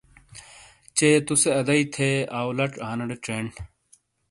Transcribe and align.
چے 0.97 1.09
تُو 1.25 1.33
سے 1.41 1.49
ادائی 1.59 1.83
تھے 1.93 2.09
آؤ 2.37 2.49
لَچ 2.57 2.73
آنیڑے 2.89 3.17
چینڈ۔ 3.25 3.49